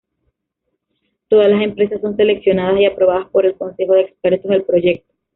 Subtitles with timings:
[1.27, 5.13] Todas las empresas son seleccionadas y aprobadas por el Consejo de Expertos del proyecto.